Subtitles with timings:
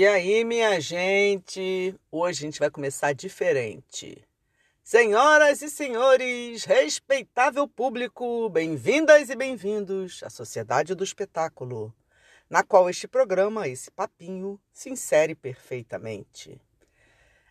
[0.00, 1.94] E aí, minha gente?
[2.10, 4.26] Hoje a gente vai começar diferente.
[4.82, 11.94] Senhoras e senhores, respeitável público, bem-vindas e bem-vindos à Sociedade do Espetáculo,
[12.48, 16.58] na qual este programa, esse papinho, se insere perfeitamente.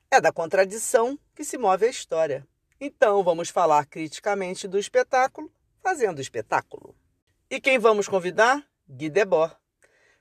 [0.09, 2.47] É da contradição que se move a história.
[2.81, 5.51] Então vamos falar criticamente do espetáculo,
[5.83, 6.95] fazendo espetáculo.
[7.47, 8.67] E quem vamos convidar?
[8.87, 9.58] Guy Debord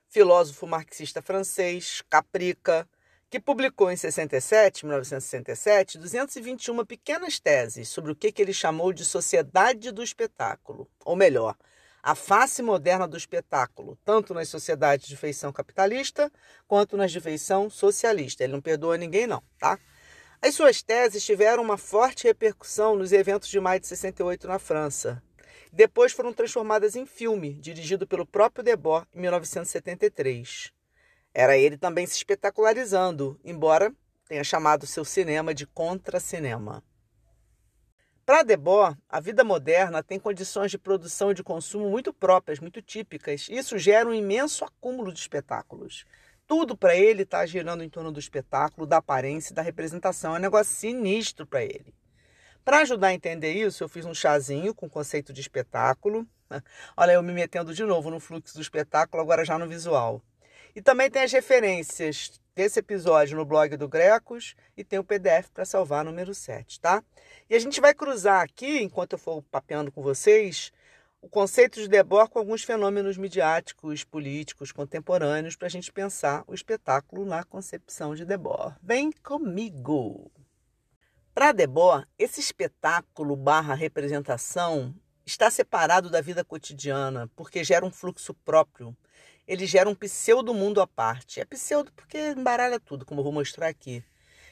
[0.09, 2.87] filósofo marxista francês, Caprica,
[3.29, 9.91] que publicou em 67, 1967, 221 pequenas teses sobre o que ele chamou de sociedade
[9.91, 11.55] do espetáculo, ou melhor,
[12.01, 16.31] a face moderna do espetáculo, tanto nas sociedades de feição capitalista
[16.67, 18.43] quanto nas de feição socialista.
[18.43, 19.77] Ele não perdoa ninguém, não, tá?
[20.41, 25.21] As suas teses tiveram uma forte repercussão nos eventos de maio de 68 na França,
[25.71, 30.73] depois foram transformadas em filme, dirigido pelo próprio Debord em 1973.
[31.33, 33.93] Era ele também se espetacularizando, embora
[34.27, 36.83] tenha chamado seu cinema de contra-cinema.
[38.25, 42.79] Para Debord, a vida moderna tem condições de produção e de consumo muito próprias, muito
[42.79, 43.47] típicas.
[43.49, 46.05] E isso gera um imenso acúmulo de espetáculos.
[46.45, 50.35] Tudo para ele está girando em torno do espetáculo, da aparência, da representação.
[50.35, 51.91] É um negócio sinistro para ele.
[52.63, 56.27] Para ajudar a entender isso, eu fiz um chazinho com conceito de espetáculo.
[56.95, 60.21] Olha, eu me metendo de novo no fluxo do espetáculo, agora já no visual.
[60.75, 65.49] E também tem as referências desse episódio no blog do Grecos e tem o PDF
[65.53, 67.03] para salvar número 7, tá?
[67.49, 70.71] E a gente vai cruzar aqui, enquanto eu for papeando com vocês,
[71.21, 76.53] o conceito de Debord com alguns fenômenos midiáticos, políticos, contemporâneos, para a gente pensar o
[76.53, 78.75] espetáculo na concepção de Debord.
[78.81, 80.31] Vem comigo!
[81.39, 84.93] Para Debord, esse espetáculo barra representação
[85.25, 88.93] está separado da vida cotidiana, porque gera um fluxo próprio.
[89.47, 91.39] Ele gera um pseudo-mundo à parte.
[91.39, 94.03] É pseudo porque embaralha tudo, como eu vou mostrar aqui.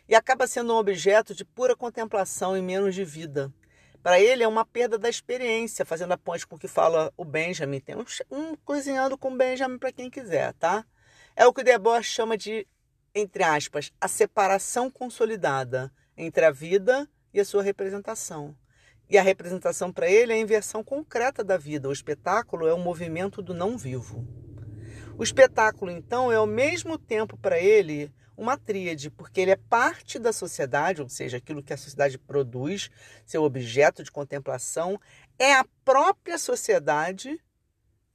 [0.07, 3.53] E acaba sendo um objeto de pura contemplação e menos de vida.
[4.01, 7.25] Para ele é uma perda da experiência, fazendo a ponte com o que fala o
[7.25, 7.81] Benjamin.
[7.81, 10.85] Tem um, um cozinhando com o Benjamin para quem quiser, tá?
[11.35, 12.65] É o que o Debord chama de,
[13.13, 18.55] entre aspas, a separação consolidada entre a vida e a sua representação.
[19.09, 21.87] E a representação para ele é a inversão concreta da vida.
[21.87, 24.27] O espetáculo é o movimento do não vivo.
[25.17, 30.19] O espetáculo, então, é ao mesmo tempo para ele uma tríade, porque ele é parte
[30.19, 32.89] da sociedade, ou seja, aquilo que a sociedade produz,
[33.25, 34.99] seu objeto de contemplação,
[35.39, 37.39] é a própria sociedade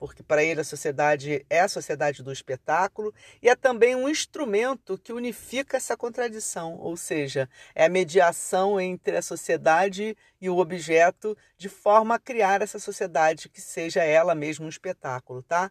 [0.03, 4.99] porque para ele a sociedade é a sociedade do espetáculo e é também um instrumento
[4.99, 11.39] que unifica essa contradição, ou seja, é a mediação entre a sociedade e o objeto
[11.57, 15.71] de forma a criar essa sociedade que seja ela mesma um espetáculo, tá?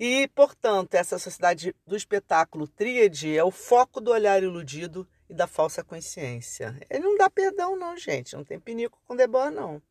[0.00, 5.46] E, portanto, essa sociedade do espetáculo tríade é o foco do olhar iludido e da
[5.46, 6.74] falsa consciência.
[6.88, 8.34] Ele não dá perdão, não, gente.
[8.34, 9.82] Não tem pinico com Debord, não.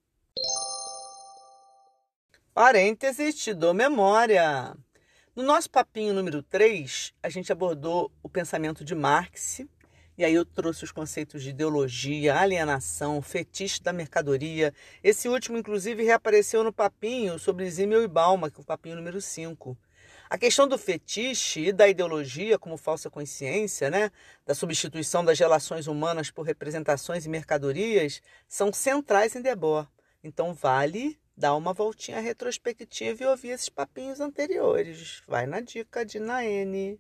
[2.58, 4.76] Parênteses, te dou memória.
[5.36, 9.62] No nosso papinho número 3, a gente abordou o pensamento de Marx,
[10.18, 14.74] e aí eu trouxe os conceitos de ideologia, alienação, fetiche da mercadoria.
[15.04, 19.22] Esse último, inclusive, reapareceu no papinho sobre Zimmel e Balma, que é o papinho número
[19.22, 19.78] 5.
[20.28, 24.10] A questão do fetiche e da ideologia como falsa consciência, né,
[24.48, 29.88] da substituição das relações humanas por representações e mercadorias, são centrais em Debord.
[30.24, 35.22] Então vale dá uma voltinha retrospectiva e ouvir esses papinhos anteriores.
[35.28, 37.00] Vai na dica de Naene.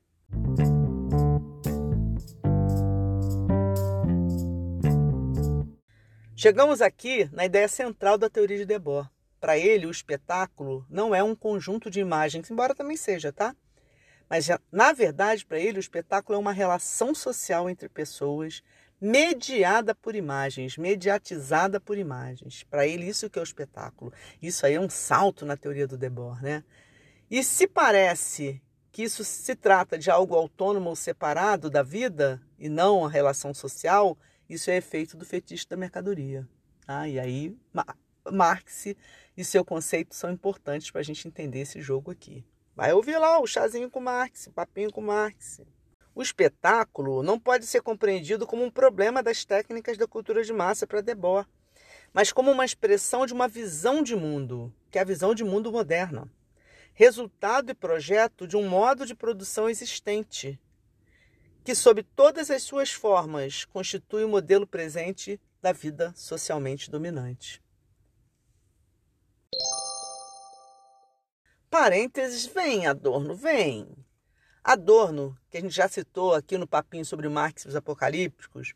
[6.36, 9.10] Chegamos aqui na ideia central da teoria de Debord.
[9.39, 13.56] Para ele, o espetáculo não é um conjunto de imagens, embora também seja, tá?
[14.30, 18.62] Mas, na verdade, para ele, o espetáculo é uma relação social entre pessoas
[19.00, 22.64] mediada por imagens, mediatizada por imagens.
[22.64, 24.12] Para ele, isso que é o espetáculo.
[24.42, 26.64] Isso aí é um salto na teoria do Debord, né?
[27.30, 28.62] E se parece
[28.92, 33.54] que isso se trata de algo autônomo ou separado da vida e não a relação
[33.54, 34.18] social,
[34.50, 36.48] isso é efeito do fetiche da mercadoria.
[36.86, 37.08] Tá?
[37.08, 37.56] E aí,
[38.32, 38.88] Marx
[39.36, 42.44] e seu conceito são importantes para a gente entender esse jogo aqui.
[42.76, 45.62] Vai ouvir lá o chazinho com Marx, o papinho com Marx.
[46.18, 50.88] O espetáculo não pode ser compreendido como um problema das técnicas da cultura de massa
[50.88, 51.48] para Debord,
[52.12, 55.72] mas como uma expressão de uma visão de mundo, que é a visão de mundo
[55.72, 56.28] moderna,
[56.96, 60.60] resultado e projeto de um modo de produção existente,
[61.64, 67.62] que, sob todas as suas formas, constitui o modelo presente da vida socialmente dominante.
[71.70, 74.06] Parênteses, vem, Adorno, vem.
[74.68, 78.74] Adorno, que a gente já citou aqui no papinho sobre Marx e os Apocalípticos,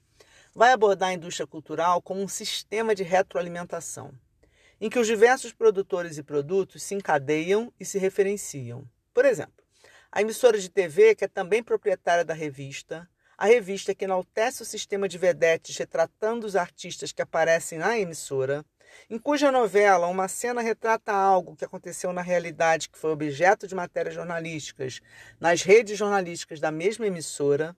[0.55, 4.13] vai abordar a indústria cultural como um sistema de retroalimentação,
[4.79, 8.87] em que os diversos produtores e produtos se encadeiam e se referenciam.
[9.13, 9.65] Por exemplo,
[10.09, 13.05] a emissora de TV, que é também proprietária da revista,
[13.37, 18.63] a revista que enaltece o sistema de vedetes retratando os artistas que aparecem na emissora,
[19.09, 23.75] em cuja novela uma cena retrata algo que aconteceu na realidade, que foi objeto de
[23.75, 25.01] matérias jornalísticas
[25.39, 27.75] nas redes jornalísticas da mesma emissora,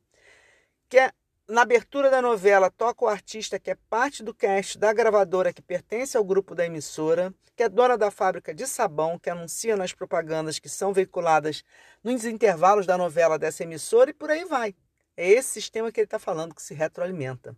[0.89, 1.12] que é
[1.48, 5.62] na abertura da novela toca o artista que é parte do cast da gravadora que
[5.62, 9.92] pertence ao grupo da emissora, que é dona da fábrica de sabão, que anuncia nas
[9.92, 11.63] propagandas que são veiculadas
[12.04, 14.74] nos intervalos da novela dessa emissora e por aí vai.
[15.18, 17.56] É esse sistema que ele está falando que se retroalimenta.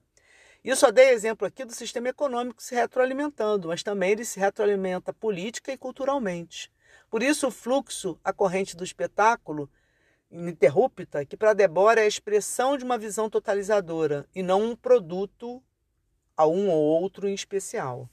[0.66, 4.40] E eu só dei exemplo aqui do sistema econômico se retroalimentando, mas também ele se
[4.40, 6.72] retroalimenta política e culturalmente.
[7.08, 9.70] Por isso, o fluxo, a corrente do espetáculo,
[10.32, 15.62] ininterrupta, que para Débora é a expressão de uma visão totalizadora e não um produto
[16.36, 18.10] a um ou outro em especial.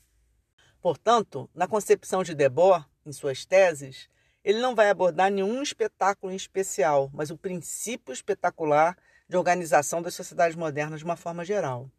[0.78, 4.10] Portanto, na concepção de Debord, em suas teses,
[4.44, 8.94] ele não vai abordar nenhum espetáculo em especial, mas o princípio espetacular
[9.26, 11.90] de organização das sociedades modernas de uma forma geral.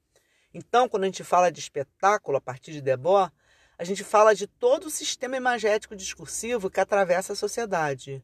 [0.53, 3.33] Então, quando a gente fala de espetáculo a partir de Debord,
[3.75, 8.23] a gente fala de todo o sistema imagético discursivo que atravessa a sociedade,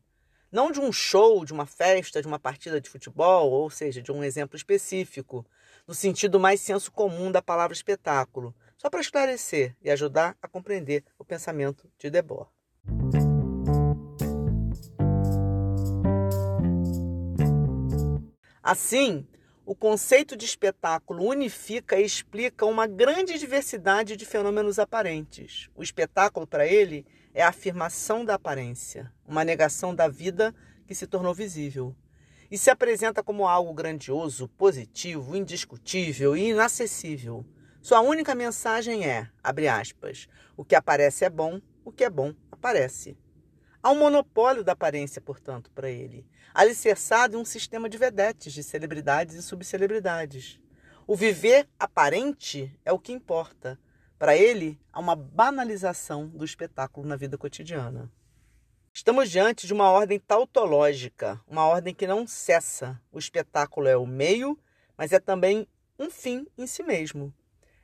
[0.52, 4.12] não de um show, de uma festa, de uma partida de futebol, ou seja, de
[4.12, 5.44] um exemplo específico,
[5.88, 11.04] no sentido mais senso comum da palavra espetáculo, só para esclarecer e ajudar a compreender
[11.18, 12.50] o pensamento de Debord.
[18.62, 19.28] Assim,
[19.70, 25.70] o conceito de espetáculo unifica e explica uma grande diversidade de fenômenos aparentes.
[25.76, 27.06] O espetáculo, para ele,
[27.36, 30.56] é a afirmação da aparência, uma negação da vida
[30.88, 31.96] que se tornou visível.
[32.50, 37.46] E se apresenta como algo grandioso, positivo, indiscutível e inacessível.
[37.80, 40.28] Sua única mensagem é, abre aspas,
[40.58, 43.16] o que aparece é bom, o que é bom aparece.
[43.82, 48.62] Há um monopólio da aparência, portanto, para ele, alicerçado em um sistema de vedetes, de
[48.62, 50.60] celebridades e subcelebridades.
[51.08, 53.80] O viver aparente é o que importa,
[54.18, 58.12] para ele, há uma banalização do espetáculo na vida cotidiana.
[58.92, 63.02] Estamos diante de uma ordem tautológica, uma ordem que não cessa.
[63.14, 64.60] O espetáculo é o meio,
[64.98, 65.66] mas é também
[65.98, 67.34] um fim em si mesmo.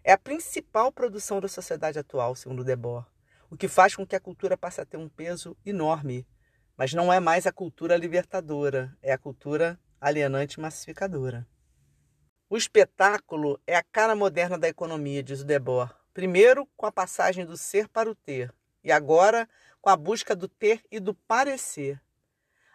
[0.03, 3.07] É a principal produção da sociedade atual, segundo Debord,
[3.55, 6.27] o que faz com que a cultura passe a ter um peso enorme.
[6.75, 11.47] Mas não é mais a cultura libertadora, é a cultura alienante massificadora.
[12.49, 15.93] O espetáculo é a cara moderna da economia, diz o Debord.
[16.13, 18.53] Primeiro, com a passagem do ser para o ter,
[18.83, 19.47] e agora
[19.81, 22.01] com a busca do ter e do parecer.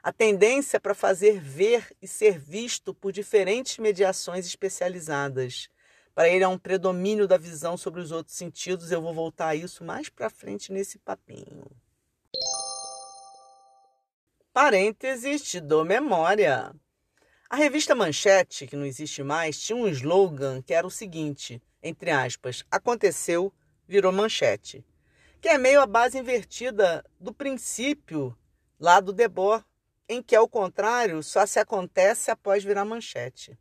[0.03, 5.69] A tendência para fazer ver e ser visto por diferentes mediações especializadas.
[6.15, 9.55] Para ele há um predomínio da visão sobre os outros sentidos, eu vou voltar a
[9.55, 11.65] isso mais para frente nesse papinho.
[14.53, 16.75] Parênteses, te dou memória.
[17.49, 22.11] A revista Manchete, que não existe mais, tinha um slogan que era o seguinte: entre
[22.11, 23.53] aspas, aconteceu,
[23.87, 24.85] virou manchete.
[25.41, 28.37] Que é meio a base invertida do princípio
[28.79, 29.65] lá do Debord,
[30.09, 33.59] em que, ao contrário, só se acontece após virar manchete.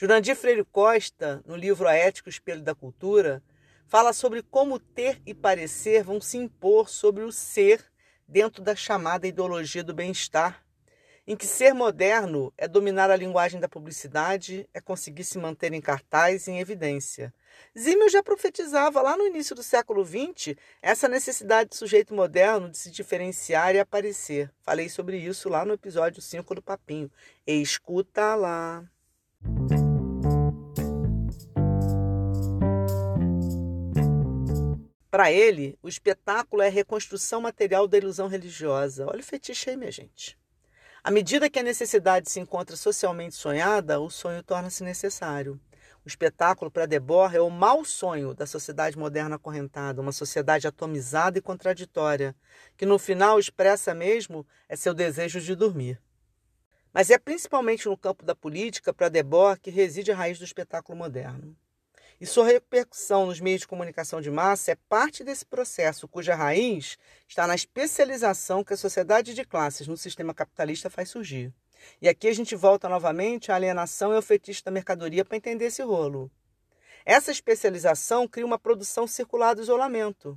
[0.00, 3.42] Jurandir Freire Costa, no livro A Ética o Espelho da Cultura,
[3.86, 7.84] fala sobre como ter e parecer vão se impor sobre o ser
[8.26, 10.62] dentro da chamada ideologia do bem-estar
[11.28, 15.80] em que ser moderno é dominar a linguagem da publicidade, é conseguir se manter em
[15.80, 17.34] cartaz e em evidência.
[17.78, 22.78] Zimmel já profetizava lá no início do século XX essa necessidade do sujeito moderno de
[22.78, 24.50] se diferenciar e aparecer.
[24.62, 27.12] Falei sobre isso lá no episódio 5 do Papinho.
[27.46, 28.82] E escuta lá.
[35.10, 39.06] Para ele, o espetáculo é a reconstrução material da ilusão religiosa.
[39.06, 40.38] Olha o fetiche aí, minha gente.
[41.02, 45.58] À medida que a necessidade se encontra socialmente sonhada, o sonho torna-se necessário.
[46.04, 51.38] O espetáculo para Debord é o mau sonho da sociedade moderna acorrentada, uma sociedade atomizada
[51.38, 52.36] e contraditória,
[52.76, 55.98] que no final expressa mesmo é seu desejo de dormir.
[56.92, 60.98] Mas é principalmente no campo da política, para Debord, que reside a raiz do espetáculo
[60.98, 61.56] moderno.
[62.20, 66.98] E sua repercussão nos meios de comunicação de massa é parte desse processo, cuja raiz
[67.28, 71.54] está na especialização que a sociedade de classes no sistema capitalista faz surgir.
[72.02, 75.66] E aqui a gente volta novamente à alienação e ao fetiche da mercadoria para entender
[75.66, 76.28] esse rolo.
[77.04, 80.36] Essa especialização cria uma produção circular do isolamento.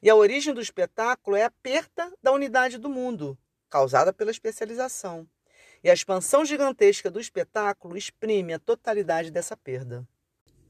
[0.00, 3.36] E a origem do espetáculo é a perda da unidade do mundo,
[3.68, 5.28] causada pela especialização.
[5.82, 10.06] E a expansão gigantesca do espetáculo exprime a totalidade dessa perda.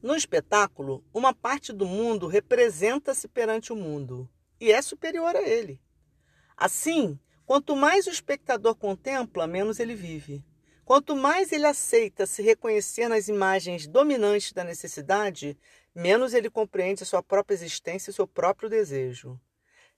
[0.05, 4.29] No espetáculo, uma parte do mundo representa-se perante o mundo
[4.61, 5.81] e é superior a ele.
[6.55, 10.45] Assim, quanto mais o espectador contempla, menos ele vive.
[10.85, 15.57] Quanto mais ele aceita se reconhecer nas imagens dominantes da necessidade,
[15.95, 19.41] menos ele compreende a sua própria existência e seu próprio desejo.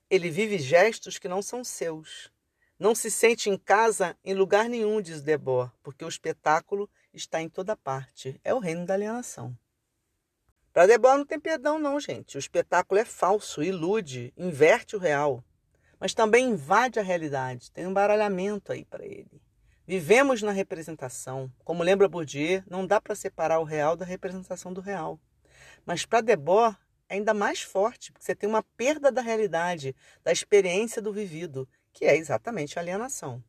[0.09, 2.31] Ele vive gestos que não são seus.
[2.79, 7.49] Não se sente em casa em lugar nenhum, diz Debord, porque o espetáculo está em
[7.49, 8.39] toda parte.
[8.41, 9.53] É o reino da alienação.
[10.77, 12.37] Para Debord não tem perdão, não, gente.
[12.37, 15.43] O espetáculo é falso, ilude, inverte o real,
[15.99, 17.71] mas também invade a realidade.
[17.71, 19.41] Tem um baralhamento aí para ele.
[19.87, 21.51] Vivemos na representação.
[21.63, 25.19] Como lembra Bourdieu, não dá para separar o real da representação do real.
[25.83, 26.77] Mas para Debord
[27.09, 31.67] é ainda mais forte, porque você tem uma perda da realidade, da experiência do vivido,
[31.91, 33.43] que é exatamente a alienação.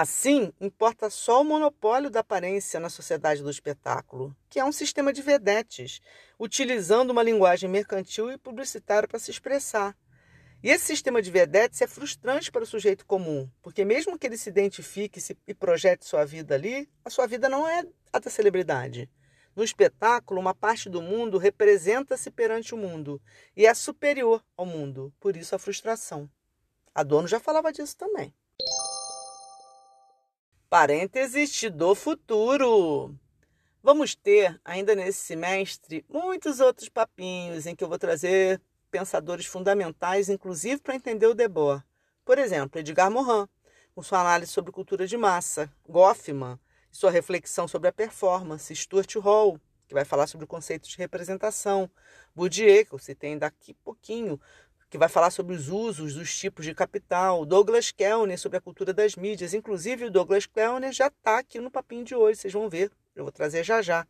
[0.00, 5.12] Assim, importa só o monopólio da aparência na sociedade do espetáculo, que é um sistema
[5.12, 6.00] de vedetes,
[6.38, 9.98] utilizando uma linguagem mercantil e publicitária para se expressar.
[10.62, 14.36] E esse sistema de vedetes é frustrante para o sujeito comum, porque mesmo que ele
[14.36, 19.10] se identifique e projete sua vida ali, a sua vida não é a da celebridade.
[19.56, 23.20] No espetáculo, uma parte do mundo representa-se perante o mundo
[23.56, 26.30] e é superior ao mundo, por isso a frustração.
[26.94, 28.32] Adorno já falava disso também.
[30.70, 33.14] Parênteses do futuro.
[33.82, 38.60] Vamos ter, ainda nesse semestre, muitos outros papinhos em que eu vou trazer
[38.90, 41.82] pensadores fundamentais, inclusive para entender o Debord.
[42.22, 43.48] Por exemplo, Edgar Morin,
[43.94, 46.60] com sua análise sobre cultura de massa, Goffman,
[46.92, 51.90] sua reflexão sobre a performance, Stuart Hall, que vai falar sobre o conceito de representação,
[52.36, 54.38] Bourdieu, que eu citei daqui pouquinho,
[54.90, 58.92] que vai falar sobre os usos dos tipos de capital, Douglas Kellner sobre a cultura
[58.92, 59.52] das mídias.
[59.52, 63.24] Inclusive, o Douglas Kellner já está aqui no papinho de hoje, vocês vão ver, eu
[63.24, 64.06] vou trazer já já.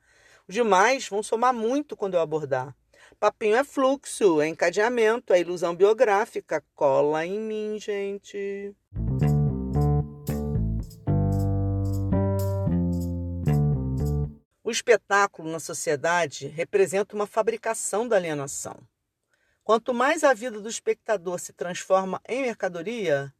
[0.46, 2.74] Os demais vão somar muito quando eu abordar.
[3.18, 6.62] Papinho é fluxo, é encadeamento, é ilusão biográfica.
[6.74, 8.74] Cola em mim, gente.
[14.62, 18.76] O espetáculo na sociedade representa uma fabricação da alienação.
[19.68, 23.30] Quanto mais a vida do espectador se transforma em mercadoria,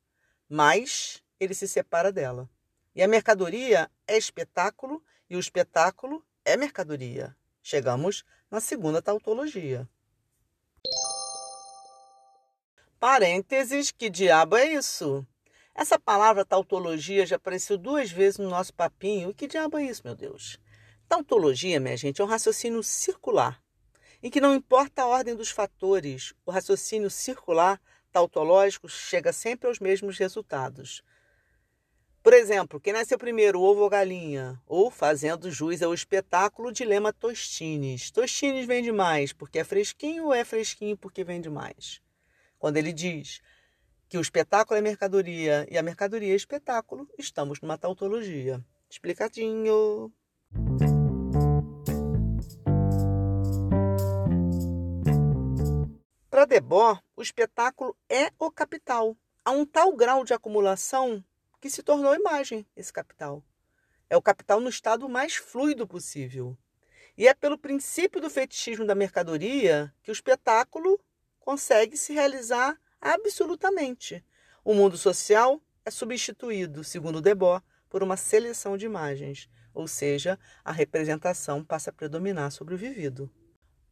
[0.46, 2.46] mais ele se separa dela.
[2.94, 7.34] E a mercadoria é espetáculo e o espetáculo é mercadoria.
[7.62, 9.88] Chegamos na segunda tautologia.
[13.00, 15.26] Parênteses, que diabo é isso?
[15.74, 19.30] Essa palavra tautologia já apareceu duas vezes no nosso papinho.
[19.30, 20.60] E que diabo é isso, meu Deus?
[21.08, 23.58] Tautologia, minha gente, é um raciocínio circular
[24.22, 29.78] em que não importa a ordem dos fatores, o raciocínio circular tautológico chega sempre aos
[29.78, 31.02] mesmos resultados.
[32.22, 34.60] Por exemplo, quem nasceu primeiro, ovo ou galinha?
[34.66, 38.10] Ou, fazendo jus ao espetáculo, dilema Tostines.
[38.10, 42.02] Tostines vende mais porque é fresquinho ou é fresquinho porque vende mais?
[42.58, 43.40] Quando ele diz
[44.08, 48.62] que o espetáculo é mercadoria e a mercadoria é espetáculo, estamos numa tautologia.
[48.90, 50.12] Explicadinho.
[56.38, 59.16] Para Debord, o espetáculo é o capital.
[59.44, 61.24] Há um tal grau de acumulação
[61.60, 63.42] que se tornou imagem esse capital.
[64.08, 66.56] É o capital no estado mais fluido possível.
[67.16, 71.00] E é pelo princípio do fetichismo da mercadoria que o espetáculo
[71.40, 74.24] consegue se realizar absolutamente.
[74.64, 80.70] O mundo social é substituído, segundo Debord, por uma seleção de imagens, ou seja, a
[80.70, 83.28] representação passa a predominar sobre o vivido.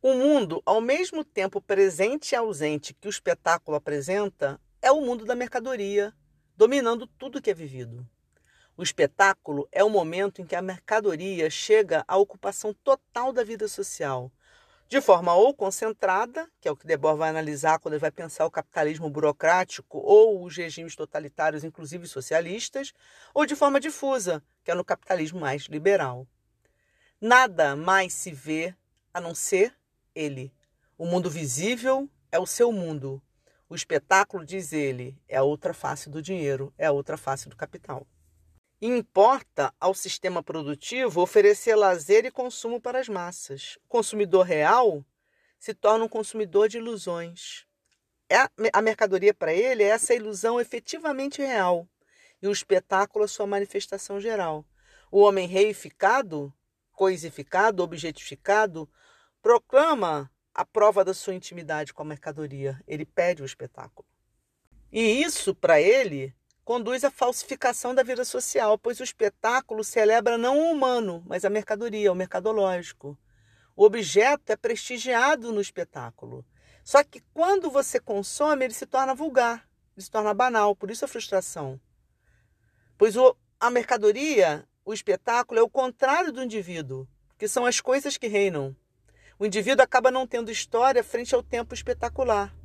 [0.09, 5.25] O mundo, ao mesmo tempo presente e ausente que o espetáculo apresenta, é o mundo
[5.25, 6.15] da mercadoria,
[6.57, 8.09] dominando tudo que é vivido.
[8.77, 13.67] O espetáculo é o momento em que a mercadoria chega à ocupação total da vida
[13.67, 14.31] social,
[14.87, 18.47] de forma ou concentrada, que é o que Debord vai analisar quando ele vai pensar
[18.47, 22.93] o capitalismo burocrático ou os regimes totalitários, inclusive socialistas,
[23.35, 26.29] ou de forma difusa, que é no capitalismo mais liberal.
[27.21, 28.73] Nada mais se vê
[29.13, 29.75] a não ser
[30.17, 30.53] ele.
[30.99, 33.23] O mundo visível é o seu mundo.
[33.69, 37.57] O espetáculo, diz ele, é a outra face do dinheiro, é a outra face do
[37.57, 38.07] capital.
[38.81, 43.79] Importa ao sistema produtivo oferecer lazer e consumo para as massas.
[43.85, 45.05] O consumidor real
[45.59, 47.67] se torna um consumidor de ilusões.
[48.29, 51.89] É a mercadoria para ele é essa ilusão efetivamente real
[52.43, 54.65] e o espetáculo a sua manifestação geral.
[55.11, 56.53] O homem reificado,
[56.93, 58.89] coisificado, objetificado,
[59.47, 62.83] proclama a prova da sua intimidade com a mercadoria.
[62.85, 64.05] Ele pede o espetáculo.
[64.91, 66.35] E isso, para ele,
[66.65, 71.49] conduz à falsificação da vida social, pois o espetáculo celebra não o humano, mas a
[71.49, 73.17] mercadoria, o mercadológico.
[73.77, 76.45] O objeto é prestigiado no espetáculo.
[76.83, 81.05] Só que quando você consome, ele se torna vulgar, ele se torna banal, por isso
[81.05, 81.81] a frustração.
[82.99, 87.07] Pois o, a mercadoria, o espetáculo, é o contrário do indivíduo,
[87.39, 88.75] que são as coisas que reinam.
[89.39, 92.57] O indivíduo acaba não tendo história frente ao tempo espetacular.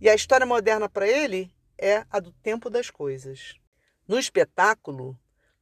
[0.00, 3.54] E a história moderna para ele é a do tempo das coisas.
[4.06, 5.18] No espetáculo,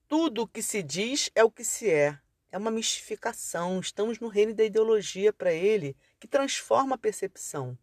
[0.06, 2.18] tudo o que se diz é o que se é.
[2.50, 3.80] É uma mistificação.
[3.80, 7.78] Estamos no reino da ideologia para ele, que transforma a percepção.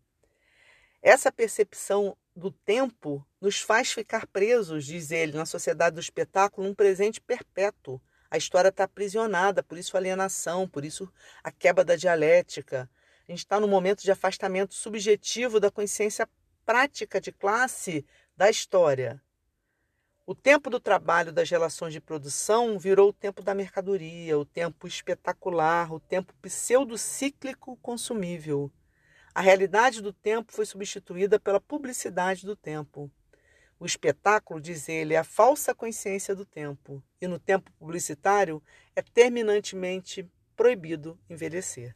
[1.02, 6.76] Essa percepção do tempo nos faz ficar presos, diz ele, na sociedade do espetáculo, num
[6.76, 8.00] presente perpétuo.
[8.32, 11.12] A história está aprisionada, por isso a alienação, por isso
[11.44, 12.90] a quebra da dialética.
[13.28, 16.30] A gente está no momento de afastamento subjetivo da consciência
[16.66, 18.06] prática de classe
[18.38, 19.22] da história.
[20.26, 24.88] O tempo do trabalho das relações de produção virou o tempo da mercadoria, o tempo
[24.88, 28.72] espetacular, o tempo pseudo-cíclico consumível.
[29.34, 33.12] A realidade do tempo foi substituída pela publicidade do tempo.
[33.80, 38.62] O espetáculo, diz ele, é a falsa consciência do tempo, e no tempo publicitário
[38.94, 41.96] é terminantemente proibido envelhecer.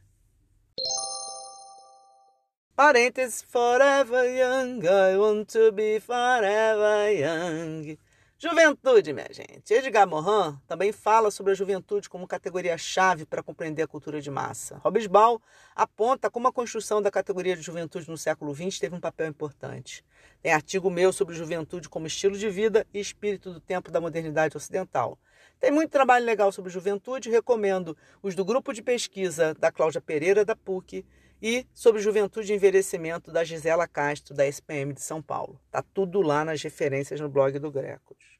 [2.74, 7.98] Parênteses, forever young, I want to be forever young.
[8.36, 9.72] Juventude, minha gente.
[9.72, 14.80] Edgar Morin também fala sobre a juventude como categoria-chave para compreender a cultura de massa.
[14.84, 15.38] Hobsbawm
[15.74, 20.04] aponta como a construção da categoria de juventude no século XX teve um papel importante.
[20.42, 24.56] Tem artigo meu sobre juventude como estilo de vida e espírito do tempo da modernidade
[24.56, 25.16] ocidental.
[25.60, 30.44] Tem muito trabalho legal sobre juventude, recomendo os do grupo de pesquisa da Cláudia Pereira,
[30.44, 31.06] da PUC,
[31.40, 35.60] e sobre juventude e envelhecimento da Gisela Castro, da SPM de São Paulo.
[35.70, 38.34] Tá tudo lá nas referências no blog do Grecos.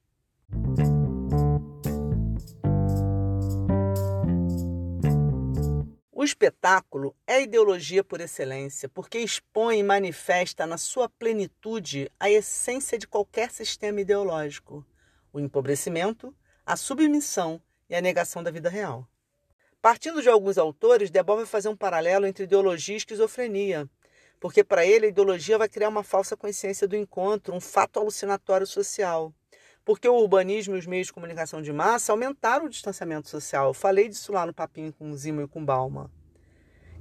[6.24, 12.96] O espetáculo é ideologia por excelência, porque expõe e manifesta na sua plenitude a essência
[12.96, 14.86] de qualquer sistema ideológico:
[15.30, 19.06] o empobrecimento, a submissão e a negação da vida real.
[19.84, 23.86] Partindo de alguns autores, Debord vai fazer um paralelo entre ideologia e esquizofrenia,
[24.40, 28.66] porque para ele a ideologia vai criar uma falsa consciência do encontro, um fato alucinatório
[28.66, 29.30] social.
[29.84, 33.66] Porque o urbanismo e os meios de comunicação de massa aumentaram o distanciamento social.
[33.66, 36.10] Eu falei disso lá no papinho com Zimo e com Balma.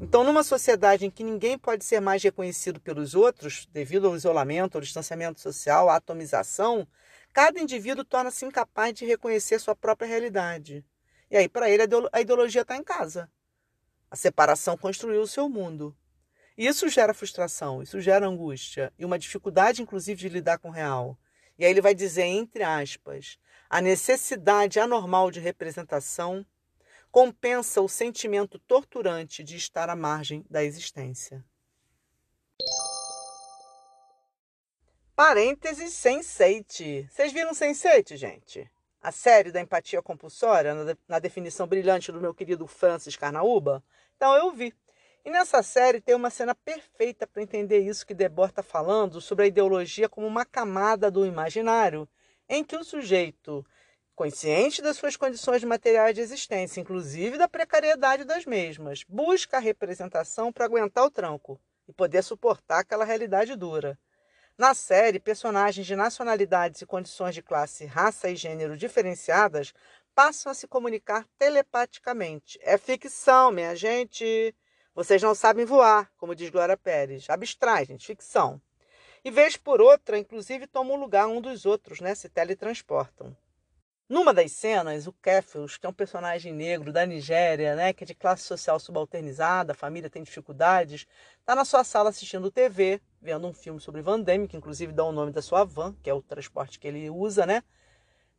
[0.02, 4.76] Então, numa sociedade em que ninguém pode ser mais reconhecido pelos outros, devido ao isolamento,
[4.76, 6.86] ao distanciamento social, à atomização,
[7.32, 10.84] cada indivíduo torna-se incapaz de reconhecer sua própria realidade.
[11.34, 13.28] E aí, para ele, a ideologia está em casa.
[14.12, 15.98] A separação construiu o seu mundo.
[16.56, 20.72] E isso gera frustração, isso gera angústia e uma dificuldade, inclusive, de lidar com o
[20.72, 21.17] real.
[21.58, 26.46] E aí ele vai dizer, entre aspas, a necessidade anormal de representação
[27.10, 31.43] compensa o sentimento torturante de estar à margem da existência.
[35.15, 37.10] Parênteses Sense8.
[37.10, 38.72] Vocês viram Sense8, gente?
[39.04, 40.74] A série da empatia compulsória,
[41.10, 43.84] na, definição brilhante do meu querido Francis Carnaúba?
[44.16, 44.74] Então eu vi.
[45.26, 49.44] E nessa série tem uma cena perfeita para entender isso que Debord está falando sobre
[49.44, 52.08] a ideologia como uma camada do imaginário,
[52.48, 53.66] em que o sujeito,
[54.16, 60.52] consciente das suas condições materiais de existência, inclusive da precariedade das mesmas, busca a representação
[60.52, 64.00] para aguentar o tranco e poder suportar aquela realidade dura.
[64.56, 69.74] Na série, personagens de nacionalidades e condições de classe, raça e gênero diferenciadas
[70.13, 72.60] passam a se comunicar telepaticamente.
[72.62, 74.56] É ficção, minha gente.
[74.94, 77.28] Vocês não sabem voar, como diz Glória Pérez.
[77.32, 78.62] Abstrai, gente, ficção.
[79.26, 82.13] E vez por outra, inclusive, tomam lugar um dos outros, né?
[82.13, 83.36] Se teletransportam.
[84.10, 88.08] Numa das cenas, o Kefils, que é um personagem negro da Nigéria, né, que é
[88.08, 91.08] de classe social subalternizada, a família tem dificuldades,
[91.39, 95.06] está na sua sala assistindo TV, vendo um filme sobre Van Damme, que inclusive dá
[95.06, 97.63] o nome da sua van, que é o transporte que ele usa, né?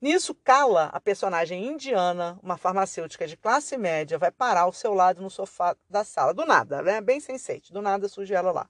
[0.01, 5.23] Nisso, Kala, a personagem indiana, uma farmacêutica de classe média, vai parar ao seu lado
[5.23, 6.35] no sofá da sala.
[6.35, 7.01] Do nada, né?
[7.01, 7.73] Bem sensate.
[7.73, 8.69] Do nada surge ela lá.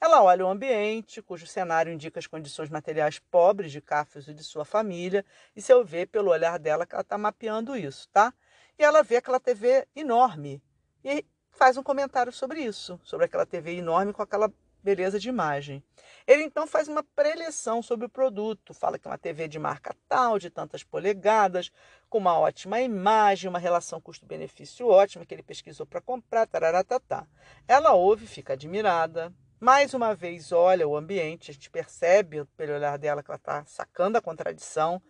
[0.00, 4.42] Ela olha o ambiente, cujo cenário indica as condições materiais pobres de Cáfios e de
[4.42, 8.32] sua família, e se eu ver pelo olhar dela que ela está mapeando isso, tá?
[8.78, 10.62] E ela vê aquela TV enorme
[11.04, 14.50] e faz um comentário sobre isso, sobre aquela TV enorme com aquela
[14.82, 15.84] beleza de imagem.
[16.26, 19.94] Ele então faz uma preleção sobre o produto, fala que é uma TV de marca
[20.08, 21.70] tal, de tantas polegadas,
[22.08, 27.26] com uma ótima imagem, uma relação custo-benefício ótima que ele pesquisou para comprar, tararatatá.
[27.68, 29.30] Ela ouve, fica admirada,
[29.60, 33.62] mais uma vez olha o ambiente, a gente percebe pelo olhar dela que ela está
[33.66, 35.02] sacando a contradição.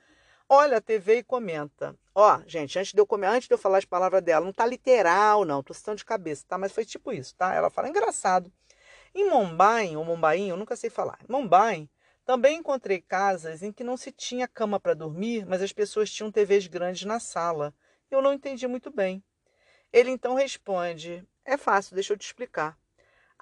[0.49, 1.97] Olha a TV e comenta.
[2.13, 4.67] Ó, gente, antes de eu comer, antes de eu falar as palavras dela, não tá
[4.67, 6.59] literal, não, tô citando de cabeça, tá?
[6.59, 7.55] Mas foi tipo isso, tá?
[7.55, 8.53] Ela fala engraçado.
[9.15, 11.21] Em Mumbai, ou Mumbai, eu nunca sei falar.
[11.23, 11.89] Em Mumbai,
[12.25, 16.33] também encontrei casas em que não se tinha cama para dormir, mas as pessoas tinham
[16.33, 17.73] TVs grandes na sala.
[18.11, 19.23] Eu não entendi muito bem.
[19.93, 22.80] Ele então responde: É fácil, deixa eu te explicar.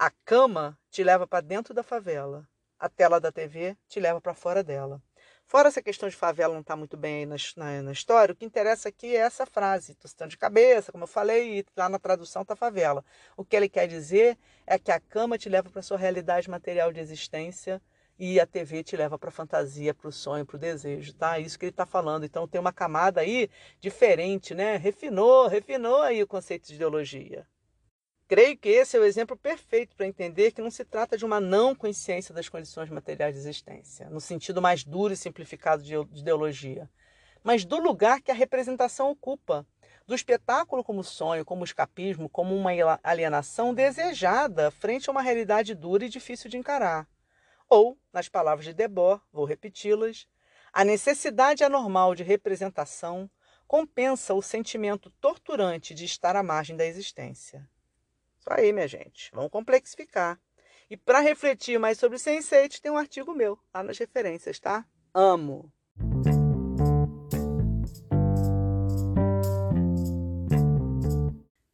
[0.01, 2.47] A cama te leva para dentro da favela.
[2.79, 5.03] A tela da TV te leva para fora dela.
[5.45, 8.31] Fora essa questão de favela não estar tá muito bem aí na, na, na, história,
[8.31, 9.91] o que interessa aqui é essa frase.
[9.91, 13.03] Estou citando de cabeça, como eu falei, e lá na tradução está favela.
[13.35, 16.49] O que ele quer dizer é que a cama te leva para a sua realidade
[16.49, 17.81] material de existência
[18.17, 21.39] e a TV te leva para a fantasia, para o sonho, para o desejo, tá?
[21.39, 22.23] Isso que ele está falando.
[22.23, 23.49] Então tem uma camada aí
[23.81, 24.77] diferente, né?
[24.77, 27.45] Refinou, refinou aí o conceito de ideologia.
[28.29, 31.39] Creio que esse é o exemplo perfeito para entender que não se trata de uma
[31.39, 36.87] não consciência das condições materiais de existência, no sentido mais duro e simplificado de ideologia,
[37.43, 39.65] mas do lugar que a representação ocupa,
[40.05, 42.69] do espetáculo como sonho, como escapismo, como uma
[43.01, 47.09] alienação desejada frente a uma realidade dura e difícil de encarar.
[47.67, 50.27] Ou, nas palavras de Debord, vou repeti-las,
[50.71, 53.27] a necessidade anormal de representação
[53.67, 57.67] compensa o sentimento torturante de estar à margem da existência.
[58.49, 59.29] Aí, minha gente.
[59.31, 60.39] Vamos complexificar.
[60.89, 64.83] E para refletir mais sobre Sense8, tem um artigo meu lá nas referências, tá?
[65.13, 65.71] Amo.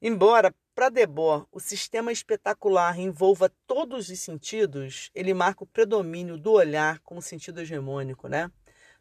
[0.01, 6.51] Embora para Debord o sistema espetacular envolva todos os sentidos, ele marca o predomínio do
[6.51, 8.51] olhar como sentido hegemônico, né?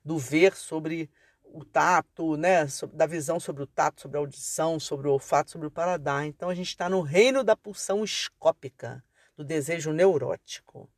[0.04, 1.10] Do ver sobre
[1.54, 5.68] o tato, né, da visão sobre o tato, sobre a audição, sobre o olfato, sobre
[5.68, 6.26] o paladar.
[6.26, 9.04] Então a gente está no reino da pulsão escópica,
[9.36, 10.90] do desejo neurótico.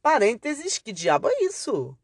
[0.00, 1.94] Parênteses, que diabo é isso?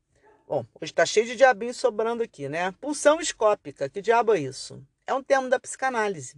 [0.47, 2.71] Bom, hoje está cheio de diabinho sobrando aqui, né?
[2.73, 4.87] Pulsão escópica, que diabo é isso?
[5.07, 6.37] É um termo da psicanálise.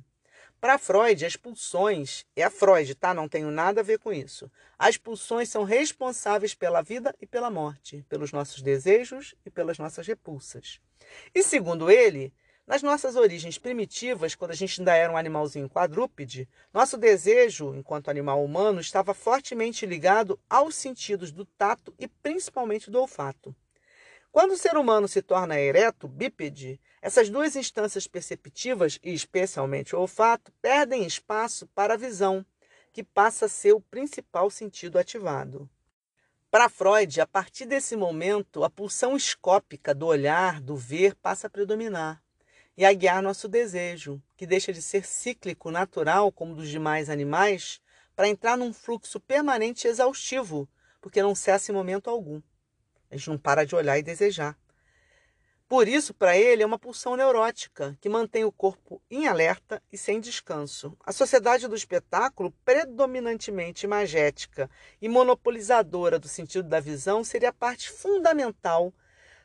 [0.61, 3.15] Para Freud, as pulsões, é a Freud, tá?
[3.15, 4.51] Não tenho nada a ver com isso.
[4.77, 10.05] As pulsões são responsáveis pela vida e pela morte, pelos nossos desejos e pelas nossas
[10.05, 10.81] repulsas.
[11.33, 12.35] E segundo ele,
[12.67, 18.11] nas nossas origens primitivas, quando a gente ainda era um animalzinho quadrúpede, nosso desejo, enquanto
[18.11, 23.55] animal humano, estava fortemente ligado aos sentidos do tato e principalmente do olfato.
[24.33, 29.99] Quando o ser humano se torna ereto, bípede, essas duas instâncias perceptivas, e especialmente o
[29.99, 32.45] olfato, perdem espaço para a visão,
[32.93, 35.67] que passa a ser o principal sentido ativado.
[36.51, 41.51] Para Freud, a partir desse momento, a pulsão escópica do olhar, do ver, passa a
[41.51, 42.23] predominar
[42.77, 47.81] e a guiar nosso desejo, que deixa de ser cíclico, natural, como dos demais animais,
[48.15, 50.69] para entrar num fluxo permanente e exaustivo,
[51.01, 52.43] porque não cessa em momento algum.
[53.11, 54.59] A gente não para de olhar e desejar.
[55.69, 59.99] Por isso, para ele, é uma pulsão neurótica que mantém o corpo em alerta e
[59.99, 60.97] sem descanso.
[61.05, 68.95] A sociedade do espetáculo, predominantemente imagética e monopolizadora do sentido da visão, seria parte fundamental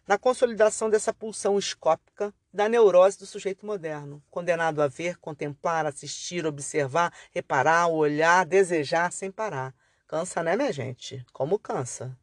[0.07, 6.45] na consolidação dessa pulsão escópica da neurose do sujeito moderno, condenado a ver, contemplar, assistir,
[6.45, 9.73] observar, reparar, olhar, desejar sem parar.
[10.07, 11.25] Cansa, né, minha gente?
[11.33, 12.17] Como cansa.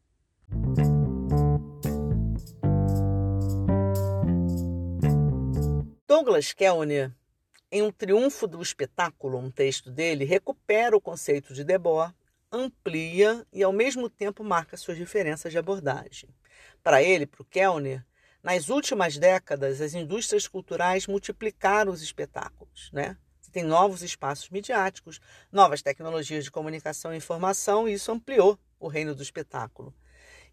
[6.21, 7.11] Douglas Kellner,
[7.71, 12.13] em Um Triunfo do Espetáculo, um texto dele, recupera o conceito de Debord,
[12.51, 16.29] amplia e ao mesmo tempo marca suas diferenças de abordagem.
[16.83, 18.05] Para ele, para o Kellner,
[18.43, 23.17] nas últimas décadas as indústrias culturais multiplicaram os espetáculos, né?
[23.51, 25.19] Tem novos espaços midiáticos,
[25.51, 29.91] novas tecnologias de comunicação e informação, e isso ampliou o reino do espetáculo.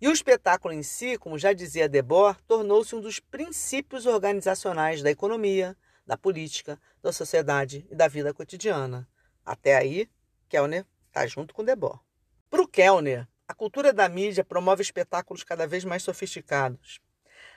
[0.00, 5.10] E o espetáculo em si, como já dizia Debord, tornou-se um dos princípios organizacionais da
[5.10, 9.08] economia, da política, da sociedade e da vida cotidiana.
[9.44, 10.08] Até aí,
[10.48, 12.00] Kellner está junto com Debord.
[12.48, 17.00] Para o Kellner, a cultura da mídia promove espetáculos cada vez mais sofisticados.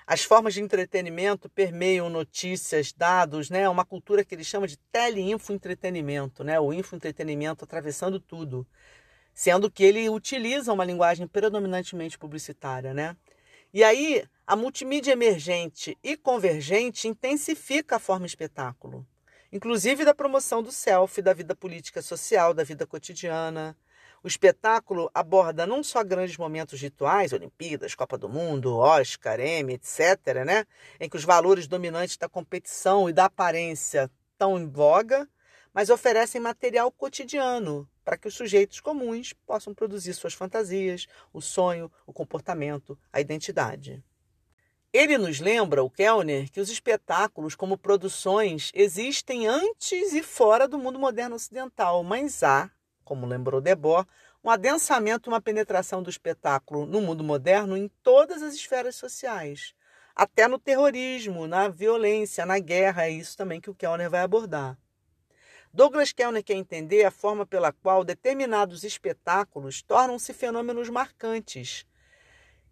[0.07, 3.69] As formas de entretenimento permeiam notícias, dados, né?
[3.69, 6.59] Uma cultura que ele chama de teleinfoentretenimento, né?
[6.59, 8.67] O infoentretenimento atravessando tudo.
[9.33, 13.15] Sendo que ele utiliza uma linguagem predominantemente publicitária, né?
[13.73, 19.07] E aí, a multimídia emergente e convergente intensifica a forma espetáculo,
[19.49, 23.77] inclusive da promoção do selfie, da vida política social, da vida cotidiana.
[24.21, 30.43] O espetáculo aborda não só grandes momentos rituais, Olimpíadas, Copa do Mundo, Oscar, Emmy, etc.,
[30.45, 30.65] né?
[30.99, 35.29] em que os valores dominantes da competição e da aparência estão em voga,
[35.73, 41.89] mas oferecem material cotidiano para que os sujeitos comuns possam produzir suas fantasias, o sonho,
[42.05, 44.03] o comportamento, a identidade.
[44.91, 50.77] Ele nos lembra, o Kellner, que os espetáculos como produções existem antes e fora do
[50.77, 52.69] mundo moderno ocidental, mas há
[53.01, 54.09] como lembrou Debord,
[54.43, 59.73] um adensamento uma penetração do espetáculo no mundo moderno em todas as esferas sociais,
[60.13, 64.77] até no terrorismo, na violência, na guerra, é isso também que o Kellner vai abordar.
[65.73, 71.85] Douglas Kellner quer entender a forma pela qual determinados espetáculos tornam-se fenômenos marcantes,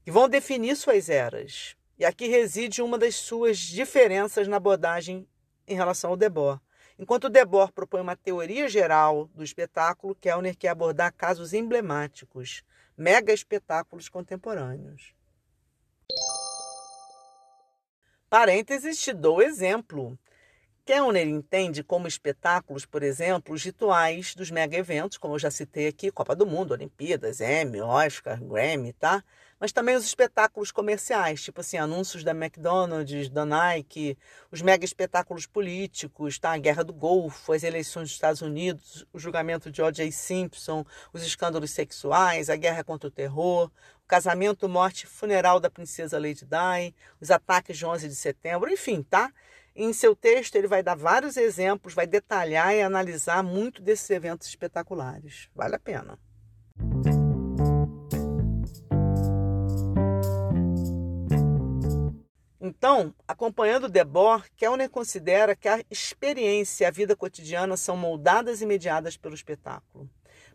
[0.04, 1.78] que vão definir suas eras.
[1.98, 5.26] E aqui reside uma das suas diferenças na abordagem
[5.66, 6.62] em relação ao Debord.
[6.98, 12.64] Enquanto Debord propõe uma teoria geral do espetáculo, Kellner quer abordar casos emblemáticos,
[12.98, 15.14] mega espetáculos contemporâneos.
[18.30, 20.20] Parênteses, te dou exemplo.
[20.90, 25.86] Kellner entende como espetáculos, por exemplo, os rituais dos mega eventos, como eu já citei
[25.86, 29.24] aqui, Copa do Mundo, Olimpíadas, Emmy, Oscar, Grammy, tá?
[29.60, 34.18] mas também os espetáculos comerciais, tipo assim, anúncios da McDonald's, da Nike,
[34.50, 36.54] os mega espetáculos políticos, tá?
[36.54, 40.12] A Guerra do Golfo, as eleições dos Estados Unidos, o julgamento de O.J.
[40.12, 43.70] Simpson, os escândalos sexuais, a guerra contra o terror,
[44.02, 49.04] o casamento, morte funeral da princesa Lady Di, os ataques de 11 de setembro, enfim,
[49.04, 49.32] tá?
[49.82, 54.46] Em seu texto, ele vai dar vários exemplos, vai detalhar e analisar muito desses eventos
[54.46, 55.48] espetaculares.
[55.56, 56.20] Vale a pena.
[62.60, 68.66] Então, acompanhando Debord, Kellner considera que a experiência e a vida cotidiana são moldadas e
[68.66, 70.10] mediadas pelo espetáculo.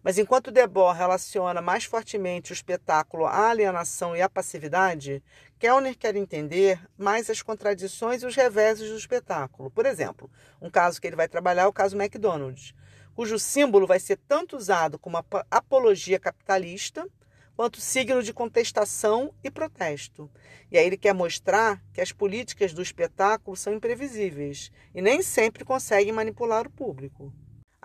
[0.05, 5.25] Mas enquanto Debord relaciona mais fortemente o espetáculo à alienação e à passividade,
[5.59, 9.71] Kellner quer entender mais as contradições e os reveses do espetáculo.
[9.71, 12.75] Por exemplo, um caso que ele vai trabalhar é o caso McDonald's,
[13.15, 17.09] cujo símbolo vai ser tanto usado como apologia capitalista,
[17.57, 20.31] quanto signo de contestação e protesto.
[20.71, 25.65] E aí ele quer mostrar que as políticas do espetáculo são imprevisíveis e nem sempre
[25.65, 27.33] conseguem manipular o público.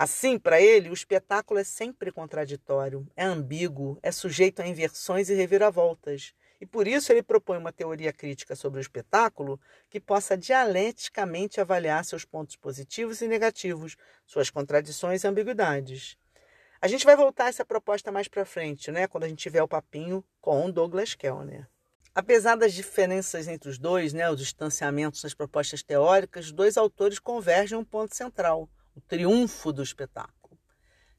[0.01, 5.33] Assim, para ele, o espetáculo é sempre contraditório, é ambíguo, é sujeito a inversões e
[5.33, 6.33] reviravoltas.
[6.61, 9.59] E por isso ele propõe uma teoria crítica sobre o espetáculo
[9.89, 16.17] que possa dialeticamente avaliar seus pontos positivos e negativos, suas contradições e ambiguidades.
[16.79, 19.61] A gente vai voltar a essa proposta mais para frente, né, quando a gente tiver
[19.61, 21.67] o papinho com Douglas Kellner.
[22.15, 27.19] Apesar das diferenças entre os dois, né, os distanciamentos nas propostas teóricas, os dois autores
[27.19, 30.59] convergem em um ponto central: o triunfo do espetáculo,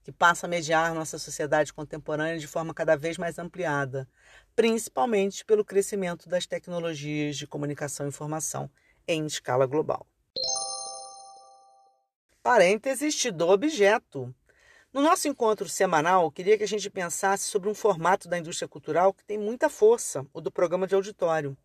[0.02, 4.06] que passa a mediar nossa sociedade contemporânea de forma cada vez mais ampliada,
[4.54, 8.70] principalmente pelo crescimento das tecnologias de comunicação e informação
[9.08, 10.06] em escala global.
[12.42, 14.34] Parênteses do objeto.
[14.92, 19.14] No nosso encontro semanal, queria que a gente pensasse sobre um formato da indústria cultural
[19.14, 21.56] que tem muita força, o do programa de auditório.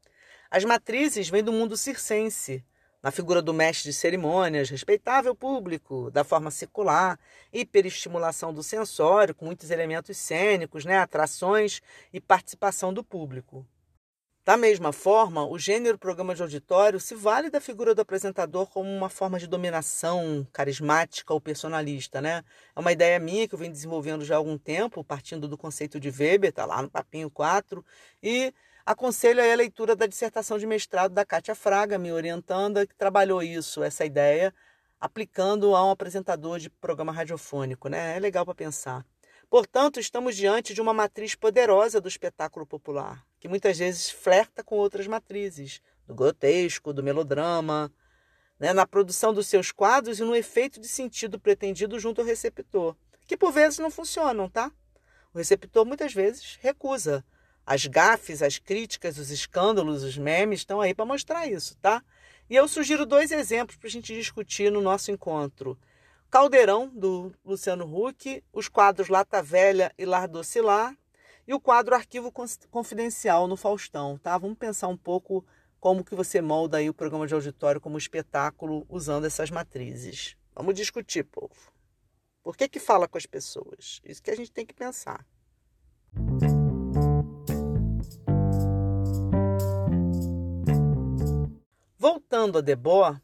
[0.50, 2.64] As matrizes vêm do mundo circense,
[3.06, 7.20] na figura do mestre de cerimônias, respeitável público, da forma secular,
[7.54, 13.64] hiperestimulação do sensório, com muitos elementos cênicos, né, atrações e participação do público.
[14.44, 18.90] Da mesma forma, o gênero programa de auditório se vale da figura do apresentador como
[18.90, 22.44] uma forma de dominação carismática ou personalista, né?
[22.76, 26.00] É uma ideia minha que eu venho desenvolvendo já há algum tempo, partindo do conceito
[26.00, 27.86] de Weber, está lá no Papinho 4,
[28.24, 28.52] e
[28.86, 33.82] aconselho a leitura da dissertação de mestrado da Kátia Fraga, me orientando, que trabalhou isso,
[33.82, 34.54] essa ideia,
[35.00, 38.16] aplicando a um apresentador de programa radiofônico, né?
[38.16, 39.06] É legal para pensar.
[39.50, 44.76] Portanto, estamos diante de uma matriz poderosa do espetáculo popular, que muitas vezes flerta com
[44.76, 47.92] outras matrizes, do grotesco, do melodrama,
[48.60, 52.96] né, na produção dos seus quadros e no efeito de sentido pretendido junto ao receptor,
[53.28, 54.72] que por vezes não funcionam, tá?
[55.34, 57.26] O receptor muitas vezes recusa.
[57.66, 62.04] As gafes, as críticas, os escândalos, os memes estão aí para mostrar isso, tá?
[62.50, 65.78] E eu sugiro dois exemplos para a gente discutir no nosso encontro.
[66.30, 70.96] Caldeirão, do Luciano Huck, os quadros Lata Velha e Lar Docilar,
[71.48, 72.32] e o quadro Arquivo
[72.70, 74.38] Confidencial no Faustão, tá?
[74.38, 75.46] Vamos pensar um pouco
[75.80, 80.36] como que você molda aí o programa de auditório como espetáculo usando essas matrizes.
[80.56, 81.72] Vamos discutir, povo.
[82.44, 84.02] Por que que fala com as pessoas?
[84.04, 85.26] Isso que a gente tem que pensar.
[92.08, 93.20] Voltando a Debord,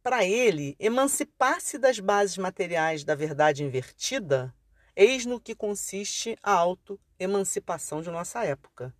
[0.00, 4.54] para ele, emancipar-se das bases materiais da verdade invertida,
[4.94, 8.94] eis no que consiste a auto-emancipação de nossa época.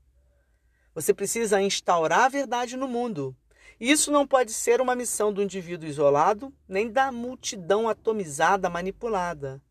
[0.93, 3.37] Você precisa instaurar a verdade no mundo.
[3.79, 9.63] Isso não pode ser uma missão do indivíduo isolado, nem da multidão atomizada manipulada.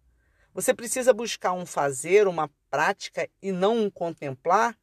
[0.54, 4.78] Você precisa buscar um fazer, uma prática e não um contemplar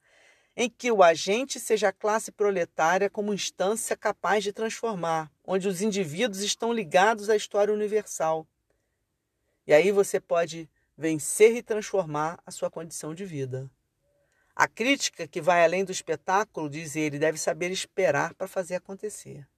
[0.57, 5.81] em que o agente seja a classe proletária como instância capaz de transformar, onde os
[5.81, 8.47] indivíduos estão ligados à história universal.
[9.67, 13.71] E aí você pode vencer e transformar a sua condição de vida.
[14.55, 19.49] A crítica que vai além do espetáculo, diz ele, deve saber esperar para fazer acontecer.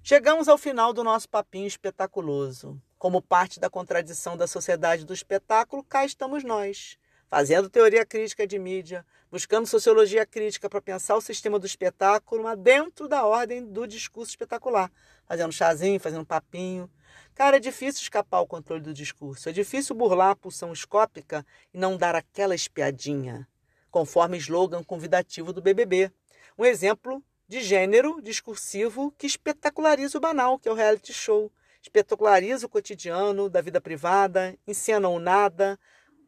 [0.00, 2.80] Chegamos ao final do nosso papinho espetaculoso.
[2.96, 6.96] Como parte da contradição da sociedade do espetáculo, cá estamos nós
[7.34, 12.56] fazendo teoria crítica de mídia, buscando sociologia crítica para pensar o sistema do espetáculo, mas
[12.56, 14.88] dentro da ordem do discurso espetacular,
[15.26, 16.88] fazendo chazinho, fazendo papinho.
[17.34, 21.76] Cara, é difícil escapar ao controle do discurso, é difícil burlar a pulsão escópica e
[21.76, 23.48] não dar aquela espiadinha,
[23.90, 26.12] conforme slogan convidativo do BBB.
[26.56, 31.50] Um exemplo de gênero discursivo que espetaculariza o banal, que é o reality show.
[31.82, 35.76] Espetaculariza o cotidiano da vida privada, encena o nada,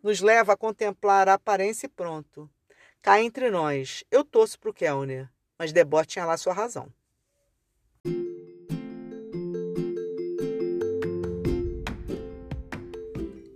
[0.06, 2.48] nos leva a contemplar a aparência e pronto.
[3.02, 6.88] Cá entre nós, eu torço para o Kellner, mas Debord tinha lá sua razão.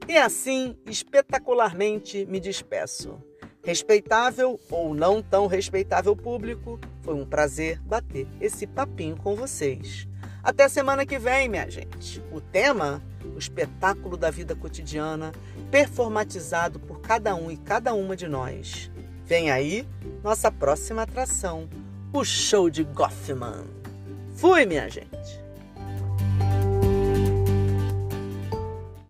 [0.08, 3.22] E assim, espetacularmente, me despeço.
[3.62, 10.08] Respeitável ou não tão respeitável público, foi um prazer bater esse papinho com vocês.
[10.42, 12.22] Até semana que vem, minha gente.
[12.32, 13.02] O tema
[13.34, 15.32] o espetáculo da vida cotidiana,
[15.70, 18.90] performatizado por cada um e cada uma de nós.
[19.24, 19.86] Vem aí
[20.22, 21.68] nossa próxima atração,
[22.12, 23.64] o show de Goffman.
[24.34, 25.39] Fui, minha gente!